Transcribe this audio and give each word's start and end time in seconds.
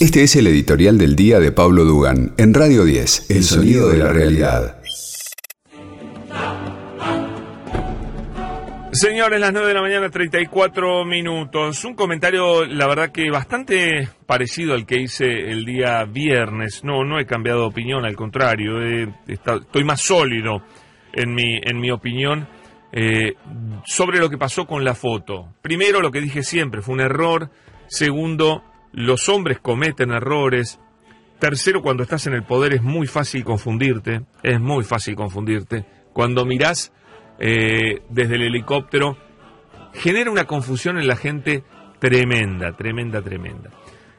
Este 0.00 0.22
es 0.22 0.36
el 0.36 0.46
editorial 0.46 0.96
del 0.96 1.16
día 1.16 1.40
de 1.40 1.52
Pablo 1.52 1.84
Dugan 1.84 2.32
en 2.38 2.54
Radio 2.54 2.84
10, 2.84 3.30
El 3.30 3.42
sonido 3.42 3.88
de 3.88 3.98
la 3.98 4.12
realidad. 4.12 4.80
Señores, 8.92 9.38
las 9.38 9.52
9 9.52 9.68
de 9.68 9.74
la 9.74 9.82
mañana, 9.82 10.08
34 10.08 11.04
minutos. 11.04 11.84
Un 11.84 11.94
comentario, 11.94 12.64
la 12.64 12.86
verdad 12.86 13.12
que 13.12 13.30
bastante 13.30 14.08
parecido 14.26 14.74
al 14.74 14.86
que 14.86 15.00
hice 15.00 15.26
el 15.26 15.64
día 15.64 16.04
viernes. 16.04 16.82
No, 16.84 17.04
no 17.04 17.18
he 17.18 17.26
cambiado 17.26 17.60
de 17.60 17.66
opinión, 17.66 18.04
al 18.04 18.16
contrario, 18.16 18.78
estoy 19.26 19.84
más 19.84 20.00
sólido 20.00 20.62
en 21.12 21.34
mi, 21.34 21.60
en 21.62 21.78
mi 21.78 21.90
opinión 21.90 22.48
eh, 22.92 23.34
sobre 23.84 24.18
lo 24.18 24.30
que 24.30 24.38
pasó 24.38 24.66
con 24.66 24.84
la 24.84 24.94
foto. 24.94 25.54
Primero, 25.60 26.00
lo 26.00 26.10
que 26.10 26.20
dije 26.20 26.42
siempre, 26.42 26.80
fue 26.80 26.94
un 26.94 27.00
error. 27.00 27.50
Segundo, 27.88 28.62
los 28.92 29.28
hombres 29.28 29.58
cometen 29.60 30.10
errores. 30.10 30.80
Tercero, 31.38 31.82
cuando 31.82 32.02
estás 32.02 32.26
en 32.26 32.34
el 32.34 32.42
poder 32.42 32.74
es 32.74 32.82
muy 32.82 33.06
fácil 33.06 33.44
confundirte, 33.44 34.22
es 34.42 34.60
muy 34.60 34.84
fácil 34.84 35.14
confundirte. 35.14 35.84
Cuando 36.12 36.44
mirás 36.44 36.92
eh, 37.38 38.02
desde 38.08 38.34
el 38.34 38.42
helicóptero, 38.42 39.16
genera 39.92 40.30
una 40.30 40.44
confusión 40.44 40.98
en 40.98 41.06
la 41.06 41.16
gente 41.16 41.62
tremenda, 42.00 42.72
tremenda, 42.76 43.22
tremenda. 43.22 43.70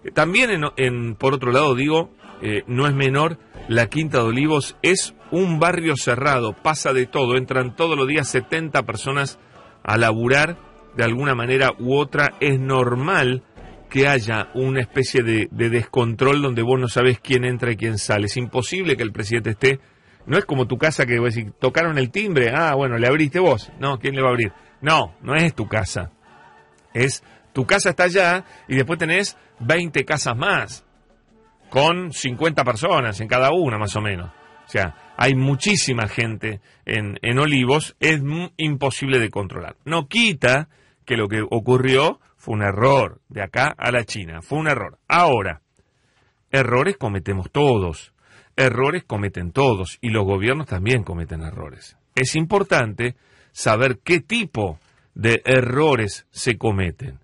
Eh, 0.04 0.12
también, 0.12 0.50
en, 0.78 1.16
por 1.16 1.34
otro 1.34 1.52
lado, 1.52 1.76
digo, 1.76 2.12
eh, 2.42 2.64
no 2.68 2.88
es 2.88 2.94
menor, 2.94 3.38
la 3.68 3.88
Quinta 3.88 4.20
de 4.20 4.26
Olivos 4.26 4.78
es 4.82 5.14
un 5.32 5.60
barrio 5.60 5.96
cerrado, 5.98 6.54
pasa 6.54 6.94
de 6.94 7.06
todo, 7.06 7.36
entran 7.36 7.76
todos 7.76 7.98
los 7.98 8.08
días 8.08 8.30
70 8.30 8.84
personas 8.84 9.40
a 9.84 9.98
laburar 9.98 10.58
de 10.96 11.04
alguna 11.04 11.36
manera 11.36 11.74
u 11.78 11.96
otra, 11.96 12.34
es 12.40 12.60
normal 12.60 13.44
que 13.90 14.08
haya 14.08 14.50
una 14.54 14.82
especie 14.82 15.24
de, 15.24 15.48
descontrol 15.52 16.42
donde 16.42 16.62
vos 16.62 16.80
no 16.80 16.88
sabes 16.88 17.20
quién 17.20 17.44
entra 17.44 17.72
y 17.72 17.76
quién 17.76 17.98
sale. 17.98 18.28
Es 18.28 18.38
imposible 18.38 18.96
que 18.96 19.04
el 19.04 19.12
presidente 19.12 19.52
esté. 19.52 19.80
No 20.26 20.38
es 20.38 20.46
como 20.46 20.68
tu 20.68 20.78
casa 20.78 21.06
que 21.06 21.20
vos 21.20 21.34
decís, 21.34 21.52
tocaron 21.60 21.98
el 21.98 22.12
timbre, 22.12 22.52
ah, 22.54 22.76
bueno, 22.76 22.98
le 22.98 23.08
abriste 23.08 23.40
vos. 23.40 23.72
No, 23.80 23.98
¿quién 23.98 24.16
le 24.16 24.22
va 24.22 24.28
a 24.28 24.32
abrir? 24.32 24.54
No, 24.82 25.16
no 25.22 25.36
es 25.36 25.56
tu 25.56 25.68
casa. 25.68 26.12
Es 26.94 27.24
tu 27.54 27.66
casa 27.66 27.90
está 27.90 28.04
allá 28.04 28.46
y 28.68 28.76
después 28.76 29.00
tenés 29.00 29.38
20 29.60 30.06
casas 30.06 30.38
más, 30.38 30.86
con 31.70 32.14
50 32.14 32.64
personas 32.64 33.20
en 33.20 33.28
cada 33.28 33.52
una 33.52 33.78
más 33.78 33.96
o 33.96 34.02
menos. 34.02 34.32
O 34.68 34.72
sea, 34.72 35.14
hay 35.18 35.34
muchísima 35.34 36.08
gente 36.08 36.62
en, 36.86 37.18
en 37.24 37.40
Olivos, 37.40 37.96
es 38.00 38.22
imposible 38.58 39.18
de 39.18 39.32
controlar. 39.32 39.78
No 39.84 40.08
quita 40.08 40.70
que 41.06 41.18
lo 41.18 41.28
que 41.28 41.42
ocurrió 41.42 42.20
fue 42.40 42.56
un 42.56 42.64
error, 42.64 43.20
de 43.28 43.44
acá 43.44 43.76
a 43.78 43.92
la 43.92 44.06
China, 44.06 44.42
fue 44.42 44.60
un 44.60 44.70
error. 44.70 44.98
Ahora, 45.10 45.62
errores 46.50 46.96
cometemos 46.98 47.52
todos, 47.52 48.14
errores 48.56 49.04
cometen 49.04 49.52
todos 49.52 49.98
y 50.02 50.10
los 50.10 50.24
gobiernos 50.24 50.66
también 50.66 51.04
cometen 51.04 51.42
errores. 51.42 51.98
Es 52.16 52.36
importante 52.38 53.16
saber 53.52 54.00
qué 54.04 54.22
tipo 54.22 54.80
de 55.14 55.42
errores 55.44 56.28
se 56.32 56.58
cometen 56.58 57.20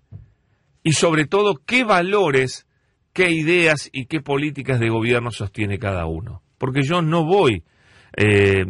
y 0.82 0.92
sobre 0.92 1.24
todo 1.24 1.62
qué 1.64 1.82
valores, 1.82 2.66
qué 3.14 3.30
ideas 3.30 3.88
y 3.92 4.06
qué 4.06 4.20
políticas 4.20 4.78
de 4.80 4.90
gobierno 4.90 5.30
sostiene 5.30 5.78
cada 5.78 6.04
uno. 6.04 6.42
Porque 6.58 6.82
yo 6.82 7.00
no 7.00 7.24
voy 7.24 7.64
eh, 8.18 8.66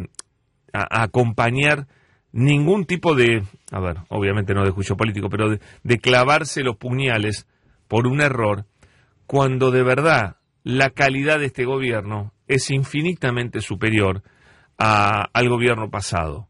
a 0.72 1.02
acompañar 1.02 1.88
ningún 2.36 2.84
tipo 2.84 3.14
de, 3.14 3.42
a 3.72 3.80
ver, 3.80 3.96
obviamente 4.10 4.52
no 4.52 4.62
de 4.62 4.70
juicio 4.70 4.94
político, 4.94 5.30
pero 5.30 5.56
de, 5.82 5.98
clavarse 5.98 6.62
los 6.62 6.76
puñales 6.76 7.48
por 7.88 8.06
un 8.06 8.20
error, 8.20 8.66
cuando 9.26 9.70
de 9.70 9.82
verdad 9.82 10.36
la 10.62 10.90
calidad 10.90 11.38
de 11.38 11.46
este 11.46 11.64
gobierno 11.64 12.34
es 12.46 12.70
infinitamente 12.70 13.62
superior 13.62 14.22
al 14.76 15.48
gobierno 15.48 15.90
pasado. 15.90 16.46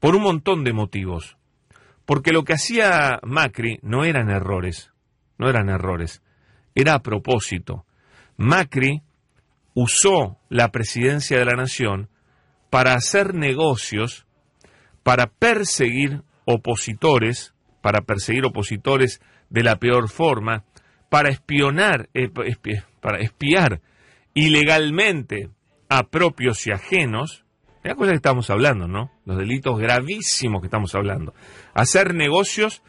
Por 0.00 0.16
un 0.16 0.22
montón 0.22 0.64
de 0.64 0.72
motivos. 0.72 1.36
Porque 2.06 2.32
lo 2.32 2.44
que 2.44 2.54
hacía 2.54 3.18
Macri 3.22 3.78
no 3.82 4.04
eran 4.04 4.30
errores, 4.30 4.92
no 5.38 5.50
eran 5.50 5.68
errores, 5.68 6.22
era 6.74 6.94
a 6.94 7.02
propósito. 7.02 7.84
Macri 8.36 9.02
usó 9.74 10.38
la 10.48 10.70
presidencia 10.70 11.38
de 11.38 11.44
la 11.44 11.56
nación 11.56 12.08
para 12.70 12.94
hacer 12.94 13.34
negocios 13.34 14.25
para 15.06 15.28
perseguir 15.28 16.22
opositores, 16.46 17.54
para 17.80 18.00
perseguir 18.00 18.44
opositores 18.44 19.20
de 19.50 19.62
la 19.62 19.76
peor 19.76 20.08
forma, 20.08 20.64
para 21.08 21.28
espionar, 21.28 22.08
eh, 22.12 22.28
para 23.00 23.20
espiar 23.20 23.82
ilegalmente 24.34 25.48
a 25.88 26.08
propios 26.08 26.66
y 26.66 26.72
ajenos, 26.72 27.44
es 27.84 27.90
la 27.90 27.94
cosa 27.94 28.10
que 28.10 28.16
estamos 28.16 28.50
hablando, 28.50 28.88
¿no? 28.88 29.12
Los 29.24 29.38
delitos 29.38 29.78
gravísimos 29.78 30.60
que 30.60 30.66
estamos 30.66 30.92
hablando. 30.96 31.34
Hacer 31.72 32.12
negocios 32.12 32.82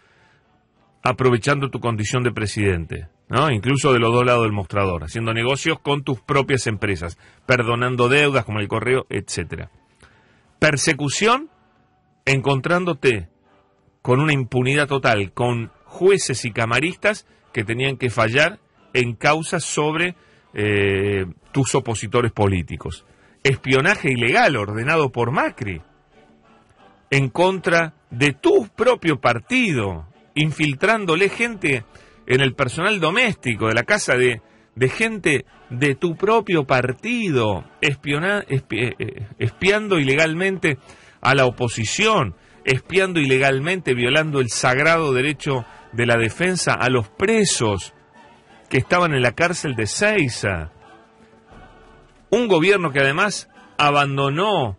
aprovechando 1.04 1.70
tu 1.70 1.80
condición 1.80 2.24
de 2.24 2.32
presidente, 2.32 3.10
¿no? 3.30 3.52
Incluso 3.52 3.94
de 3.94 4.00
los 4.00 4.12
dos 4.12 4.26
lados 4.26 4.42
del 4.42 4.54
mostrador, 4.54 5.04
haciendo 5.04 5.36
negocios 5.36 5.78
con 5.82 6.02
tus 6.04 6.20
propias 6.22 6.66
empresas, 6.66 7.20
perdonando 7.46 8.10
deudas 8.10 8.44
como 8.44 8.60
el 8.60 8.68
correo, 8.68 9.06
etcétera. 9.08 9.70
Persecución 10.58 11.52
encontrándote 12.28 13.30
con 14.02 14.20
una 14.20 14.34
impunidad 14.34 14.88
total, 14.88 15.32
con 15.34 15.72
jueces 15.86 16.46
y 16.46 16.52
camaristas 16.52 17.26
que 17.54 17.64
tenían 17.64 17.98
que 17.98 18.10
fallar 18.10 18.60
en 18.94 19.16
causas 19.16 19.64
sobre 19.64 20.16
eh, 20.54 21.26
tus 21.52 21.74
opositores 21.74 22.32
políticos. 22.32 23.06
Espionaje 23.44 24.12
ilegal 24.12 24.58
ordenado 24.58 25.12
por 25.12 25.32
Macri 25.32 25.82
en 27.10 27.30
contra 27.30 27.94
de 28.12 28.34
tu 28.34 28.68
propio 28.76 29.22
partido, 29.22 30.08
infiltrándole 30.36 31.30
gente 31.30 31.86
en 32.26 32.42
el 32.42 32.54
personal 32.54 33.00
doméstico 33.00 33.68
de 33.68 33.74
la 33.74 33.84
casa 33.84 34.16
de, 34.18 34.42
gente 34.90 35.46
de 35.70 35.96
tu 35.96 36.18
propio 36.18 36.66
partido, 36.66 37.64
eh, 37.82 37.96
eh, 38.72 39.28
espiando 39.40 39.98
ilegalmente 39.98 40.78
a 41.22 41.36
la 41.36 41.46
oposición, 41.46 42.36
espiando 42.66 43.20
ilegalmente, 43.20 43.94
violando 43.94 44.40
el 44.40 44.50
sagrado 44.50 45.14
derecho 45.14 45.66
de 45.94 46.06
la 46.06 46.18
defensa 46.18 46.74
a 46.74 46.90
los 46.90 47.10
presos 47.10 47.94
que 48.70 48.78
estaban 48.78 49.14
en 49.14 49.22
la 49.22 49.32
cárcel 49.32 49.76
de 49.76 49.88
Ceiza. 49.88 50.72
Un 52.30 52.48
gobierno 52.48 52.92
que 52.92 53.00
además 53.00 53.50
abandonó 53.78 54.78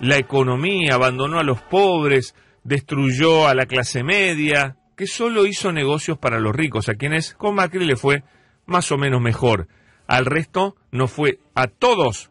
la 0.00 0.16
economía, 0.16 0.94
abandonó 0.94 1.38
a 1.38 1.44
los 1.44 1.60
pobres, 1.60 2.34
destruyó 2.64 3.46
a 3.46 3.54
la 3.54 3.66
clase 3.66 4.02
media, 4.02 4.76
que 4.96 5.06
solo 5.06 5.46
hizo 5.46 5.72
negocios 5.72 6.18
para 6.18 6.40
los 6.40 6.54
ricos, 6.54 6.88
a 6.88 6.94
quienes 6.94 7.34
con 7.34 7.54
Macri 7.54 7.84
le 7.84 7.96
fue 7.96 8.24
más 8.64 8.90
o 8.92 8.96
menos 8.96 9.20
mejor. 9.20 9.68
Al 10.06 10.24
resto 10.24 10.76
no 10.90 11.06
fue 11.06 11.38
a 11.54 11.66
todos 11.66 12.30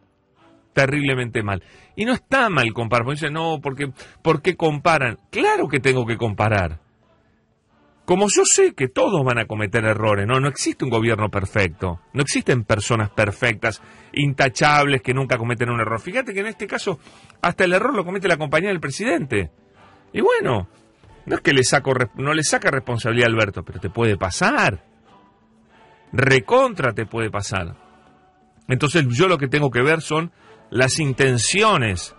terriblemente 0.75 1.41
mal. 1.41 1.63
Y 1.95 2.05
no 2.05 2.13
está 2.13 2.49
mal 2.49 2.71
comparar, 2.73 3.05
porque 3.05 3.15
dicen, 3.21 3.33
no, 3.33 3.59
porque, 3.63 3.91
¿por 4.21 4.41
qué 4.41 4.55
comparan? 4.55 5.17
Claro 5.31 5.67
que 5.69 5.79
tengo 5.79 6.05
que 6.05 6.17
comparar. 6.17 6.81
Como 8.03 8.27
yo 8.27 8.43
sé 8.45 8.75
que 8.75 8.87
todos 8.87 9.23
van 9.23 9.39
a 9.39 9.45
cometer 9.45 9.83
errores, 9.85 10.27
¿no? 10.27 10.39
No 10.39 10.47
existe 10.47 10.83
un 10.83 10.91
gobierno 10.91 11.29
perfecto, 11.29 12.01
no 12.13 12.21
existen 12.21 12.65
personas 12.65 13.09
perfectas, 13.09 13.81
intachables, 14.13 15.01
que 15.01 15.13
nunca 15.13 15.37
cometen 15.37 15.69
un 15.69 15.79
error. 15.79 15.99
Fíjate 15.99 16.33
que 16.33 16.41
en 16.41 16.47
este 16.47 16.67
caso, 16.67 16.99
hasta 17.41 17.63
el 17.63 17.73
error 17.73 17.95
lo 17.95 18.05
comete 18.05 18.27
la 18.27 18.37
compañía 18.37 18.69
del 18.69 18.79
presidente. 18.79 19.49
Y 20.13 20.21
bueno, 20.21 20.67
no 21.25 21.35
es 21.35 21.41
que 21.41 21.53
le 21.53 21.63
saco, 21.63 21.93
no 22.17 22.33
le 22.33 22.43
saca 22.43 22.69
responsabilidad 22.69 23.29
a 23.29 23.31
Alberto, 23.31 23.63
pero 23.63 23.79
te 23.79 23.89
puede 23.89 24.17
pasar. 24.17 24.83
Recontra 26.11 26.93
te 26.93 27.07
puede 27.07 27.31
pasar. 27.31 27.75
Entonces 28.67 29.05
yo 29.09 29.27
lo 29.27 29.37
que 29.37 29.47
tengo 29.47 29.71
que 29.71 29.81
ver 29.81 30.01
son 30.01 30.31
las 30.69 30.99
intenciones 30.99 32.15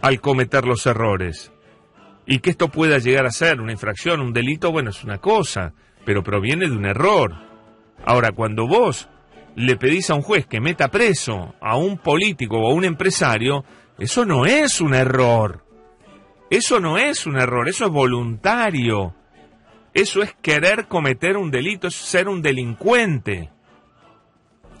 al 0.00 0.20
cometer 0.20 0.64
los 0.64 0.86
errores. 0.86 1.52
Y 2.26 2.38
que 2.38 2.50
esto 2.50 2.68
pueda 2.68 2.98
llegar 2.98 3.26
a 3.26 3.30
ser 3.30 3.60
una 3.60 3.72
infracción, 3.72 4.20
un 4.20 4.32
delito, 4.32 4.72
bueno, 4.72 4.90
es 4.90 5.04
una 5.04 5.18
cosa, 5.18 5.74
pero 6.04 6.22
proviene 6.22 6.66
de 6.66 6.76
un 6.76 6.86
error. 6.86 7.34
Ahora, 8.04 8.32
cuando 8.32 8.66
vos 8.66 9.08
le 9.56 9.76
pedís 9.76 10.10
a 10.10 10.14
un 10.14 10.22
juez 10.22 10.46
que 10.46 10.60
meta 10.60 10.88
preso 10.88 11.54
a 11.60 11.76
un 11.76 11.98
político 11.98 12.58
o 12.58 12.70
a 12.70 12.74
un 12.74 12.84
empresario, 12.84 13.64
eso 13.98 14.24
no 14.24 14.46
es 14.46 14.80
un 14.80 14.94
error. 14.94 15.64
Eso 16.50 16.80
no 16.80 16.98
es 16.98 17.26
un 17.26 17.36
error, 17.36 17.68
eso 17.68 17.86
es 17.86 17.90
voluntario. 17.90 19.14
Eso 19.92 20.22
es 20.22 20.34
querer 20.42 20.88
cometer 20.88 21.36
un 21.36 21.50
delito, 21.50 21.88
es 21.88 21.94
ser 21.94 22.28
un 22.28 22.42
delincuente. 22.42 23.50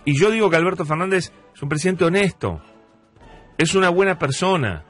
Y 0.04 0.18
yo 0.18 0.30
digo 0.30 0.50
que 0.50 0.56
Alberto 0.56 0.84
Fernández 0.84 1.32
es 1.54 1.62
un 1.62 1.68
presidente 1.68 2.04
honesto, 2.04 2.60
es 3.56 3.74
una 3.74 3.88
buena 3.88 4.18
persona, 4.18 4.84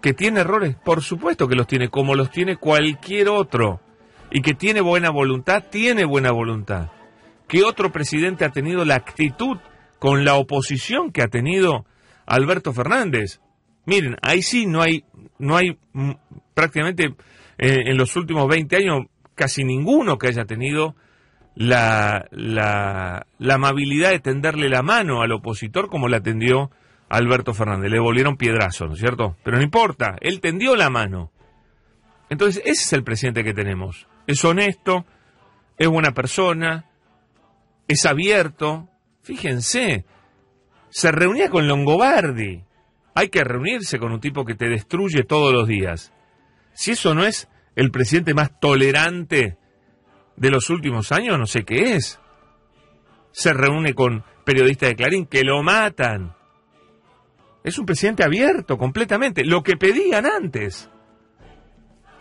que 0.00 0.14
tiene 0.14 0.40
errores, 0.40 0.74
por 0.74 1.02
supuesto 1.02 1.46
que 1.48 1.54
los 1.54 1.66
tiene, 1.66 1.88
como 1.88 2.14
los 2.14 2.30
tiene 2.30 2.56
cualquier 2.56 3.28
otro, 3.28 3.80
y 4.30 4.40
que 4.40 4.54
tiene 4.54 4.80
buena 4.80 5.10
voluntad, 5.10 5.64
tiene 5.70 6.04
buena 6.04 6.32
voluntad. 6.32 6.90
¿Qué 7.46 7.62
otro 7.62 7.92
presidente 7.92 8.44
ha 8.44 8.50
tenido 8.50 8.84
la 8.84 8.96
actitud 8.96 9.58
con 9.98 10.24
la 10.24 10.34
oposición 10.34 11.12
que 11.12 11.22
ha 11.22 11.28
tenido 11.28 11.84
Alberto 12.26 12.72
Fernández? 12.72 13.40
Miren, 13.84 14.16
ahí 14.22 14.42
sí 14.42 14.66
no 14.66 14.80
hay, 14.80 15.04
no 15.38 15.56
hay 15.56 15.78
mm, 15.92 16.12
prácticamente 16.54 17.14
eh, 17.58 17.82
en 17.86 17.96
los 17.96 18.16
últimos 18.16 18.48
20 18.48 18.76
años 18.76 19.06
casi 19.34 19.64
ninguno 19.64 20.18
que 20.18 20.28
haya 20.28 20.44
tenido 20.44 20.96
la, 21.54 22.26
la, 22.30 23.26
amabilidad 23.50 24.10
de 24.10 24.20
tenderle 24.20 24.68
la 24.68 24.82
mano 24.82 25.22
al 25.22 25.32
opositor 25.32 25.88
como 25.88 26.08
la 26.08 26.20
tendió 26.20 26.70
Alberto 27.08 27.54
Fernández. 27.54 27.90
Le 27.90 28.00
volvieron 28.00 28.36
piedrazos, 28.36 28.88
¿no 28.88 28.94
es 28.94 29.00
cierto? 29.00 29.36
Pero 29.42 29.58
no 29.58 29.62
importa, 29.62 30.16
él 30.20 30.40
tendió 30.40 30.76
la 30.76 30.90
mano. 30.90 31.30
Entonces, 32.30 32.62
ese 32.64 32.82
es 32.84 32.92
el 32.94 33.04
presidente 33.04 33.44
que 33.44 33.54
tenemos. 33.54 34.06
Es 34.26 34.44
honesto, 34.44 35.04
es 35.76 35.88
buena 35.88 36.12
persona, 36.12 36.86
es 37.88 38.06
abierto. 38.06 38.88
Fíjense, 39.22 40.06
se 40.88 41.12
reunía 41.12 41.50
con 41.50 41.68
Longobardi. 41.68 42.64
Hay 43.14 43.28
que 43.28 43.44
reunirse 43.44 43.98
con 43.98 44.12
un 44.12 44.20
tipo 44.20 44.46
que 44.46 44.54
te 44.54 44.68
destruye 44.68 45.24
todos 45.24 45.52
los 45.52 45.68
días. 45.68 46.14
Si 46.72 46.92
eso 46.92 47.14
no 47.14 47.26
es 47.26 47.48
el 47.76 47.90
presidente 47.90 48.32
más 48.32 48.58
tolerante 48.58 49.58
de 50.36 50.50
los 50.50 50.70
últimos 50.70 51.12
años, 51.12 51.38
no 51.38 51.46
sé 51.46 51.64
qué 51.64 51.94
es. 51.94 52.20
Se 53.30 53.52
reúne 53.52 53.94
con 53.94 54.24
periodistas 54.44 54.90
de 54.90 54.96
Clarín 54.96 55.26
que 55.26 55.42
lo 55.42 55.62
matan. 55.62 56.34
Es 57.64 57.78
un 57.78 57.86
presidente 57.86 58.24
abierto 58.24 58.76
completamente, 58.76 59.44
lo 59.44 59.62
que 59.62 59.76
pedían 59.76 60.26
antes. 60.26 60.90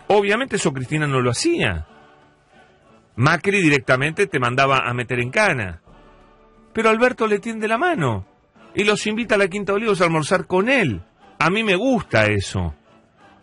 Obviamente 0.07 0.57
eso 0.57 0.71
Cristina 0.71 1.07
no 1.07 1.21
lo 1.21 1.31
hacía. 1.31 1.87
Macri 3.15 3.61
directamente 3.61 4.27
te 4.27 4.39
mandaba 4.39 4.87
a 4.87 4.93
meter 4.93 5.19
en 5.19 5.31
cana. 5.31 5.81
Pero 6.73 6.89
Alberto 6.89 7.27
le 7.27 7.39
tiende 7.39 7.67
la 7.67 7.77
mano 7.77 8.25
y 8.73 8.83
los 8.83 9.05
invita 9.07 9.35
a 9.35 9.37
la 9.37 9.47
Quinta 9.47 9.73
Olivos 9.73 9.99
a 10.01 10.05
almorzar 10.05 10.47
con 10.47 10.69
él. 10.69 11.01
A 11.39 11.49
mí 11.49 11.63
me 11.63 11.75
gusta 11.75 12.27
eso. 12.27 12.75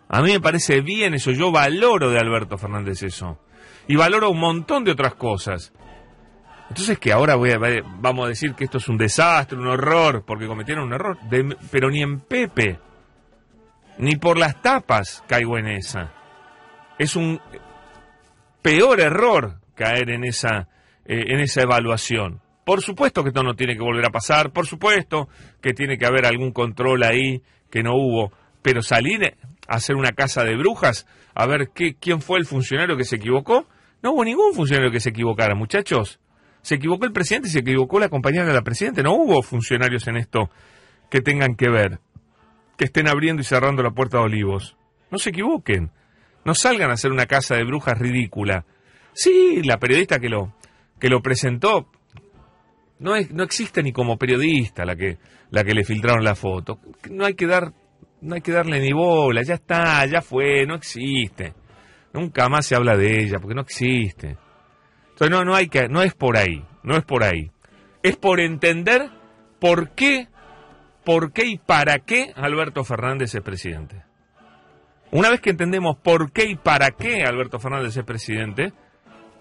A 0.07 0.21
mí 0.21 0.31
me 0.31 0.39
parece 0.39 0.81
bien 0.81 1.13
eso. 1.13 1.31
Yo 1.31 1.51
valoro 1.51 2.09
de 2.09 2.17
Alberto 2.17 2.57
Fernández 2.57 3.03
eso 3.03 3.39
y 3.87 3.95
valoro 3.95 4.29
un 4.29 4.39
montón 4.39 4.83
de 4.83 4.91
otras 4.91 5.15
cosas. 5.15 5.73
Entonces 6.69 6.99
que 6.99 7.11
ahora 7.11 7.35
vamos 7.99 8.25
a 8.25 8.29
decir 8.29 8.53
que 8.53 8.65
esto 8.65 8.77
es 8.77 8.87
un 8.87 8.97
desastre, 8.97 9.57
un 9.57 9.67
horror, 9.67 10.23
porque 10.25 10.47
cometieron 10.47 10.85
un 10.85 10.93
error, 10.93 11.17
pero 11.71 11.89
ni 11.89 12.01
en 12.01 12.19
Pepe, 12.19 12.79
ni 13.97 14.15
por 14.17 14.37
las 14.37 14.61
tapas 14.61 15.23
caigo 15.27 15.57
en 15.57 15.67
esa. 15.67 16.13
Es 16.99 17.15
un 17.15 17.41
peor 18.61 18.99
error 18.99 19.59
caer 19.73 20.11
en 20.11 20.23
esa, 20.23 20.67
eh, 21.05 21.23
en 21.27 21.39
esa 21.39 21.61
evaluación. 21.61 22.39
Por 22.63 22.81
supuesto 22.81 23.23
que 23.23 23.29
esto 23.29 23.41
no 23.41 23.55
tiene 23.55 23.73
que 23.73 23.81
volver 23.81 24.05
a 24.05 24.11
pasar, 24.11 24.51
por 24.51 24.67
supuesto 24.67 25.27
que 25.61 25.73
tiene 25.73 25.97
que 25.97 26.05
haber 26.05 26.27
algún 26.27 26.51
control 26.51 27.01
ahí 27.03 27.41
que 27.71 27.81
no 27.81 27.95
hubo, 27.95 28.31
pero 28.61 28.83
salir 28.83 29.35
hacer 29.75 29.95
una 29.95 30.11
casa 30.11 30.43
de 30.43 30.55
brujas, 30.55 31.07
a 31.35 31.45
ver 31.45 31.69
qué, 31.73 31.95
quién 31.95 32.21
fue 32.21 32.39
el 32.39 32.45
funcionario 32.45 32.97
que 32.97 33.05
se 33.05 33.17
equivocó, 33.17 33.67
no 34.01 34.13
hubo 34.13 34.23
ningún 34.23 34.53
funcionario 34.53 34.91
que 34.91 34.99
se 34.99 35.09
equivocara, 35.09 35.55
muchachos. 35.55 36.19
Se 36.61 36.75
equivocó 36.75 37.05
el 37.05 37.13
presidente 37.13 37.47
y 37.47 37.51
se 37.51 37.59
equivocó 37.59 37.99
la 37.99 38.09
compañera 38.09 38.45
de 38.45 38.53
la 38.53 38.61
presidenta. 38.61 39.01
No 39.01 39.13
hubo 39.13 39.41
funcionarios 39.41 40.07
en 40.07 40.17
esto 40.17 40.49
que 41.09 41.21
tengan 41.21 41.55
que 41.55 41.69
ver, 41.69 41.99
que 42.77 42.85
estén 42.85 43.07
abriendo 43.07 43.41
y 43.41 43.45
cerrando 43.45 43.83
la 43.83 43.91
puerta 43.91 44.17
de 44.17 44.23
Olivos. 44.23 44.77
No 45.11 45.17
se 45.17 45.29
equivoquen. 45.29 45.91
No 46.45 46.53
salgan 46.55 46.89
a 46.89 46.93
hacer 46.93 47.11
una 47.11 47.25
casa 47.25 47.55
de 47.55 47.63
brujas 47.63 47.97
ridícula. 47.97 48.65
Sí, 49.13 49.61
la 49.63 49.77
periodista 49.77 50.19
que 50.19 50.29
lo, 50.29 50.53
que 50.99 51.09
lo 51.09 51.21
presentó 51.21 51.89
no, 52.99 53.15
es, 53.15 53.31
no 53.31 53.43
existe 53.43 53.81
ni 53.81 53.91
como 53.91 54.17
periodista 54.17 54.85
la 54.85 54.95
que, 54.95 55.17
la 55.51 55.63
que 55.63 55.73
le 55.73 55.83
filtraron 55.83 56.23
la 56.23 56.35
foto. 56.35 56.79
No 57.09 57.25
hay 57.25 57.33
que 57.33 57.47
dar, 57.47 57.73
no 58.21 58.35
hay 58.35 58.41
que 58.41 58.51
darle 58.51 58.79
ni 58.79 58.91
bola, 58.91 59.41
ya 59.43 59.55
está, 59.55 60.05
ya 60.05 60.21
fue, 60.21 60.65
no 60.65 60.75
existe. 60.75 61.53
Nunca 62.13 62.49
más 62.49 62.65
se 62.65 62.75
habla 62.75 62.97
de 62.97 63.23
ella, 63.23 63.39
porque 63.39 63.55
no 63.55 63.61
existe. 63.61 64.37
Entonces 65.09 65.29
no, 65.29 65.43
no 65.43 65.55
hay 65.55 65.67
que, 65.67 65.87
no 65.87 66.01
es 66.01 66.13
por 66.13 66.37
ahí, 66.37 66.63
no 66.83 66.95
es 66.95 67.03
por 67.03 67.23
ahí. 67.23 67.51
Es 68.03 68.17
por 68.17 68.39
entender 68.39 69.09
por 69.59 69.91
qué, 69.91 70.27
por 71.03 71.31
qué 71.33 71.45
y 71.45 71.57
para 71.57 71.99
qué 71.99 72.33
Alberto 72.35 72.83
Fernández 72.83 73.35
es 73.35 73.41
presidente. 73.41 74.03
Una 75.11 75.29
vez 75.29 75.41
que 75.41 75.49
entendemos 75.49 75.97
por 75.97 76.31
qué 76.31 76.49
y 76.49 76.55
para 76.55 76.91
qué 76.91 77.23
Alberto 77.23 77.59
Fernández 77.59 77.97
es 77.97 78.03
presidente, 78.03 78.73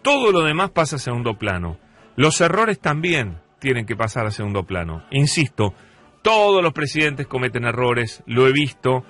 todo 0.02 0.32
lo 0.32 0.42
demás 0.42 0.70
pasa 0.70 0.96
a 0.96 0.98
segundo 0.98 1.36
plano. 1.36 1.78
Los 2.16 2.40
errores 2.40 2.80
también 2.80 3.38
tienen 3.60 3.86
que 3.86 3.96
pasar 3.96 4.26
a 4.26 4.30
segundo 4.30 4.64
plano. 4.64 5.04
Insisto, 5.10 5.74
todos 6.22 6.62
los 6.62 6.72
presidentes 6.72 7.26
cometen 7.26 7.64
errores, 7.64 8.22
lo 8.26 8.46
he 8.46 8.52
visto, 8.52 9.04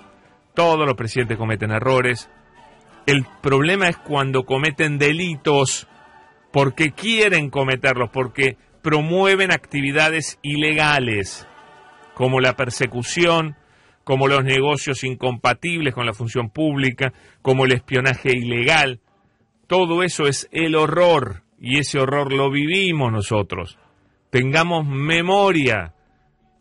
todos 0.55 0.87
los 0.87 0.94
presidentes 0.94 1.37
cometen 1.37 1.70
errores, 1.70 2.31
el 3.06 3.25
problema 3.40 3.88
es 3.88 3.96
cuando 3.96 4.44
cometen 4.44 4.99
delitos 4.99 5.88
porque 6.52 6.93
quieren 6.93 7.50
cometerlos, 7.50 8.10
porque 8.10 8.56
promueven 8.82 9.50
actividades 9.50 10.38
ilegales, 10.43 11.46
como 12.14 12.40
la 12.40 12.55
persecución, 12.55 13.56
como 14.05 14.26
los 14.26 14.44
negocios 14.44 15.05
incompatibles 15.05 15.94
con 15.94 16.06
la 16.06 16.14
función 16.14 16.50
pública, 16.50 17.12
como 17.43 17.64
el 17.64 17.72
espionaje 17.72 18.31
ilegal. 18.37 19.00
Todo 19.66 20.02
eso 20.02 20.26
es 20.26 20.49
el 20.50 20.75
horror 20.75 21.43
y 21.60 21.78
ese 21.78 21.99
horror 21.99 22.32
lo 22.32 22.50
vivimos 22.50 23.12
nosotros. 23.12 23.78
Tengamos 24.31 24.87
memoria. 24.87 25.94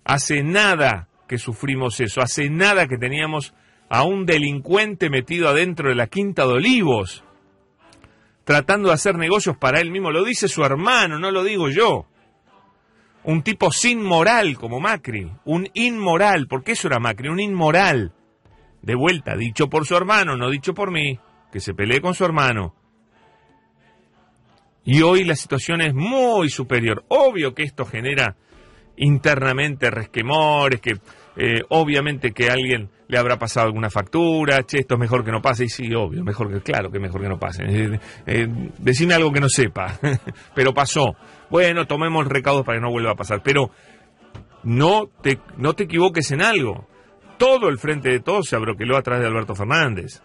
Hace 0.08 0.42
nada 0.42 1.10
que 1.28 1.38
sufrimos 1.38 2.00
eso, 2.00 2.22
hace 2.22 2.50
nada 2.50 2.88
que 2.88 2.98
teníamos 2.98 3.54
a 3.90 4.04
un 4.04 4.26
delincuente 4.26 5.10
metido 5.10 5.50
adentro 5.50 5.90
de 5.90 5.96
la 5.96 6.08
Quinta 6.08 6.48
de 6.48 6.54
Olivos, 6.54 7.26
tratando 8.46 8.88
de 8.88 8.94
hacer 8.94 9.18
negocios 9.18 9.58
para 9.58 9.82
él 9.82 9.92
mismo. 9.92 10.10
Lo 10.10 10.24
dice 10.24 10.48
su 10.48 10.64
hermano, 10.64 11.20
no 11.20 11.30
lo 11.30 11.44
digo 11.44 11.68
yo. 11.68 12.06
Un 13.26 13.42
tipo 13.44 13.70
sin 13.70 14.02
moral 14.02 14.58
como 14.58 14.80
Macri, 14.80 15.30
un 15.44 15.68
inmoral, 15.74 16.48
porque 16.48 16.72
eso 16.72 16.88
era 16.88 17.00
Macri, 17.00 17.28
un 17.28 17.42
inmoral. 17.42 18.14
De 18.82 18.96
vuelta, 18.96 19.36
dicho 19.36 19.68
por 19.68 19.86
su 19.86 19.98
hermano, 19.98 20.38
no 20.38 20.50
dicho 20.50 20.74
por 20.74 20.90
mí, 20.90 21.20
que 21.52 21.60
se 21.60 21.74
pelee 21.74 22.00
con 22.00 22.14
su 22.14 22.24
hermano. 22.24 22.74
Y 24.86 25.02
hoy 25.02 25.26
la 25.26 25.36
situación 25.36 25.82
es 25.82 25.94
muy 25.94 26.50
superior. 26.50 27.04
Obvio 27.10 27.54
que 27.54 27.64
esto 27.64 27.84
genera 27.84 28.38
internamente 28.98 29.90
resquemores, 29.90 30.82
que 30.82 30.98
eh, 31.36 31.62
obviamente 31.70 32.32
que 32.32 32.50
alguien 32.50 32.90
le 33.08 33.18
habrá 33.18 33.38
pasado 33.38 33.68
alguna 33.68 33.90
factura, 33.90 34.64
che, 34.64 34.80
esto 34.80 34.96
es 34.96 35.00
mejor 35.00 35.24
que 35.24 35.32
no 35.32 35.42
pase, 35.42 35.66
y 35.66 35.70
sí, 35.70 35.94
obvio, 35.94 36.24
mejor 36.24 36.52
que, 36.52 36.62
claro 36.62 36.92
que 36.92 37.00
mejor 37.00 37.22
que 37.22 37.30
no 37.30 37.40
pase. 37.40 37.64
Eh, 37.64 38.00
eh, 38.26 38.48
decime 38.80 39.14
algo 39.14 39.32
que 39.32 39.40
no 39.40 39.50
sepa, 39.50 40.00
pero 40.56 40.74
pasó. 40.74 41.16
Bueno, 41.50 41.86
tomemos 41.86 42.28
recaudos 42.28 42.66
para 42.66 42.80
que 42.80 42.84
no 42.84 42.92
vuelva 42.92 43.12
a 43.12 43.16
pasar, 43.16 43.42
pero 43.44 43.72
no 44.64 45.08
te, 45.22 45.40
no 45.58 45.74
te 45.74 45.84
equivoques 45.84 46.32
en 46.32 46.42
algo. 46.42 46.88
Todo 47.38 47.70
el 47.70 47.78
frente 47.78 48.10
de 48.10 48.20
todos 48.20 48.48
se 48.48 48.56
abroqueló 48.56 48.98
atrás 48.98 49.20
de 49.22 49.28
Alberto 49.28 49.54
Fernández. 49.54 50.24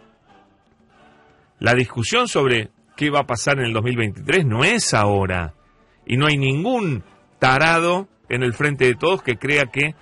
La 1.58 1.74
discusión 1.74 2.26
sobre 2.26 2.70
qué 2.96 3.10
va 3.10 3.20
a 3.20 3.26
pasar 3.26 3.58
en 3.58 3.66
el 3.66 3.72
2023 3.74 4.46
no 4.46 4.64
es 4.64 4.94
ahora. 4.94 5.54
Y 6.06 6.16
no 6.16 6.26
hay 6.26 6.38
ningún 6.38 7.04
tarado 7.38 8.08
en 8.28 8.42
el 8.42 8.54
frente 8.54 8.84
de 8.86 8.94
todos 8.94 9.22
que 9.22 9.36
crea 9.36 9.66
que 9.66 9.94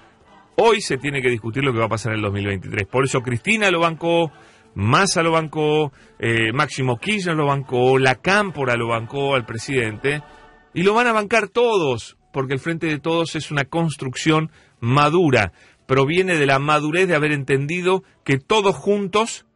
Hoy 0.62 0.82
se 0.82 0.98
tiene 0.98 1.22
que 1.22 1.30
discutir 1.30 1.64
lo 1.64 1.72
que 1.72 1.78
va 1.78 1.86
a 1.86 1.88
pasar 1.88 2.12
en 2.12 2.18
el 2.18 2.24
2023. 2.24 2.86
Por 2.86 3.04
eso 3.04 3.22
Cristina 3.22 3.70
lo 3.70 3.80
bancó, 3.80 4.30
Massa 4.74 5.22
lo 5.22 5.32
bancó, 5.32 5.90
eh, 6.18 6.52
Máximo 6.52 6.98
Kirchner 6.98 7.34
lo 7.34 7.46
bancó, 7.46 7.98
La 7.98 8.16
Cámpora 8.16 8.76
lo 8.76 8.88
bancó 8.88 9.34
al 9.34 9.46
presidente. 9.46 10.22
Y 10.74 10.82
lo 10.82 10.92
van 10.92 11.06
a 11.06 11.12
bancar 11.12 11.48
todos, 11.48 12.18
porque 12.30 12.52
el 12.52 12.60
Frente 12.60 12.88
de 12.88 12.98
Todos 12.98 13.36
es 13.36 13.50
una 13.50 13.64
construcción 13.64 14.50
madura. 14.80 15.52
Proviene 15.86 16.36
de 16.36 16.44
la 16.44 16.58
madurez 16.58 17.08
de 17.08 17.14
haber 17.14 17.32
entendido 17.32 18.04
que 18.22 18.36
todos 18.36 18.76
juntos 18.76 19.46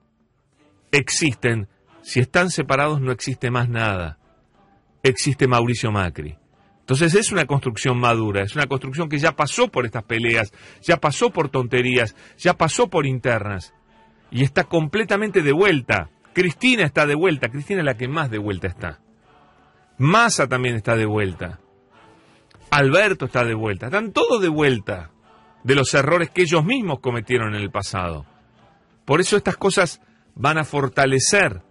existen. 0.90 1.68
Si 2.00 2.18
están 2.18 2.48
separados 2.48 3.02
no 3.02 3.12
existe 3.12 3.50
más 3.50 3.68
nada. 3.68 4.18
Existe 5.02 5.46
Mauricio 5.48 5.92
Macri. 5.92 6.38
Entonces 6.84 7.14
es 7.14 7.32
una 7.32 7.46
construcción 7.46 7.98
madura, 7.98 8.42
es 8.42 8.54
una 8.54 8.66
construcción 8.66 9.08
que 9.08 9.18
ya 9.18 9.32
pasó 9.32 9.68
por 9.68 9.86
estas 9.86 10.04
peleas, 10.04 10.52
ya 10.82 10.98
pasó 10.98 11.30
por 11.30 11.48
tonterías, 11.48 12.14
ya 12.36 12.58
pasó 12.58 12.90
por 12.90 13.06
internas 13.06 13.72
y 14.30 14.42
está 14.42 14.64
completamente 14.64 15.40
de 15.40 15.52
vuelta. 15.52 16.10
Cristina 16.34 16.84
está 16.84 17.06
de 17.06 17.14
vuelta, 17.14 17.48
Cristina 17.48 17.80
es 17.80 17.86
la 17.86 17.96
que 17.96 18.06
más 18.06 18.30
de 18.30 18.36
vuelta 18.36 18.66
está. 18.66 19.00
Massa 19.96 20.46
también 20.46 20.74
está 20.74 20.94
de 20.94 21.06
vuelta. 21.06 21.58
Alberto 22.70 23.24
está 23.24 23.44
de 23.44 23.54
vuelta, 23.54 23.86
están 23.86 24.12
todos 24.12 24.42
de 24.42 24.48
vuelta 24.48 25.10
de 25.62 25.74
los 25.74 25.94
errores 25.94 26.28
que 26.28 26.42
ellos 26.42 26.66
mismos 26.66 27.00
cometieron 27.00 27.54
en 27.54 27.62
el 27.62 27.70
pasado. 27.70 28.26
Por 29.06 29.22
eso 29.22 29.38
estas 29.38 29.56
cosas 29.56 30.02
van 30.34 30.58
a 30.58 30.64
fortalecer 30.64 31.62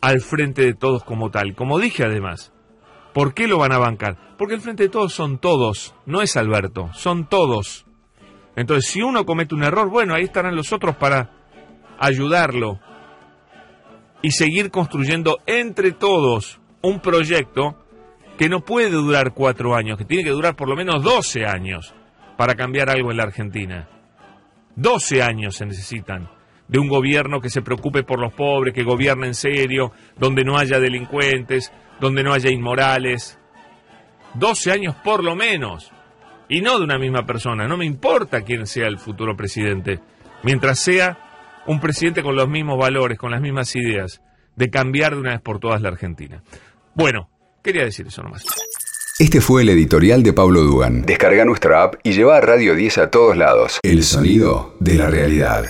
al 0.00 0.20
frente 0.20 0.62
de 0.62 0.74
todos 0.74 1.04
como 1.04 1.30
tal. 1.30 1.54
Como 1.54 1.78
dije 1.78 2.02
además, 2.02 2.52
¿Por 3.12 3.34
qué 3.34 3.46
lo 3.46 3.58
van 3.58 3.72
a 3.72 3.78
bancar? 3.78 4.16
Porque 4.38 4.54
el 4.54 4.60
Frente 4.60 4.84
de 4.84 4.88
Todos 4.88 5.12
son 5.12 5.38
todos, 5.38 5.94
no 6.06 6.22
es 6.22 6.36
Alberto, 6.36 6.90
son 6.94 7.28
todos. 7.28 7.86
Entonces, 8.56 8.90
si 8.90 9.02
uno 9.02 9.24
comete 9.24 9.54
un 9.54 9.64
error, 9.64 9.88
bueno, 9.90 10.14
ahí 10.14 10.24
estarán 10.24 10.56
los 10.56 10.72
otros 10.72 10.96
para 10.96 11.30
ayudarlo 11.98 12.80
y 14.22 14.30
seguir 14.30 14.70
construyendo 14.70 15.38
entre 15.46 15.92
todos 15.92 16.60
un 16.82 17.00
proyecto 17.00 17.76
que 18.38 18.48
no 18.48 18.60
puede 18.60 18.90
durar 18.90 19.34
cuatro 19.34 19.74
años, 19.74 19.98
que 19.98 20.04
tiene 20.04 20.24
que 20.24 20.30
durar 20.30 20.56
por 20.56 20.68
lo 20.68 20.76
menos 20.76 21.02
doce 21.02 21.44
años 21.44 21.94
para 22.36 22.54
cambiar 22.54 22.90
algo 22.90 23.10
en 23.10 23.16
la 23.18 23.24
Argentina. 23.24 23.88
Doce 24.74 25.22
años 25.22 25.56
se 25.56 25.66
necesitan 25.66 26.30
de 26.72 26.78
un 26.78 26.88
gobierno 26.88 27.38
que 27.38 27.50
se 27.50 27.60
preocupe 27.60 28.02
por 28.02 28.18
los 28.18 28.32
pobres, 28.32 28.72
que 28.72 28.82
gobierne 28.82 29.26
en 29.26 29.34
serio, 29.34 29.92
donde 30.18 30.42
no 30.42 30.56
haya 30.56 30.80
delincuentes, 30.80 31.70
donde 32.00 32.22
no 32.24 32.32
haya 32.32 32.50
inmorales. 32.50 33.38
12 34.34 34.72
años 34.72 34.96
por 35.04 35.22
lo 35.22 35.36
menos. 35.36 35.92
Y 36.48 36.62
no 36.62 36.78
de 36.78 36.84
una 36.84 36.98
misma 36.98 37.26
persona. 37.26 37.68
No 37.68 37.76
me 37.76 37.84
importa 37.84 38.40
quién 38.40 38.66
sea 38.66 38.86
el 38.86 38.98
futuro 38.98 39.36
presidente. 39.36 40.00
Mientras 40.44 40.78
sea 40.78 41.62
un 41.66 41.78
presidente 41.78 42.22
con 42.22 42.34
los 42.34 42.48
mismos 42.48 42.78
valores, 42.78 43.18
con 43.18 43.32
las 43.32 43.42
mismas 43.42 43.76
ideas, 43.76 44.22
de 44.56 44.70
cambiar 44.70 45.12
de 45.12 45.20
una 45.20 45.32
vez 45.32 45.42
por 45.42 45.60
todas 45.60 45.82
la 45.82 45.90
Argentina. 45.90 46.42
Bueno, 46.94 47.28
quería 47.62 47.84
decir 47.84 48.06
eso 48.06 48.22
nomás. 48.22 48.44
Este 49.18 49.42
fue 49.42 49.60
el 49.60 49.68
editorial 49.68 50.22
de 50.22 50.32
Pablo 50.32 50.62
Dugan. 50.62 51.02
Descarga 51.02 51.44
nuestra 51.44 51.82
app 51.82 51.96
y 52.02 52.12
lleva 52.12 52.38
a 52.38 52.40
Radio 52.40 52.74
10 52.74 52.96
a 52.96 53.10
todos 53.10 53.36
lados. 53.36 53.78
El 53.82 54.04
sonido 54.04 54.74
de 54.80 54.94
la 54.94 55.10
realidad. 55.10 55.66